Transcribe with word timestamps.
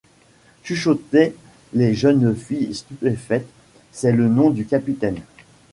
chuchotaient 0.63 1.35
les 1.75 1.93
jeunes 1.93 2.35
filles 2.35 2.73
stupéfaites, 2.73 3.45
c’est 3.91 4.13
le 4.13 4.29
nom 4.29 4.49
du 4.49 4.65
capitaine! 4.65 5.21